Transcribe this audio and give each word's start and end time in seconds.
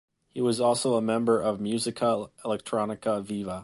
He 0.33 0.41
was 0.41 0.59
also 0.59 0.95
a 0.95 1.01
member 1.01 1.39
of 1.39 1.61
Musica 1.61 2.31
Elettronica 2.43 3.23
Viva. 3.23 3.59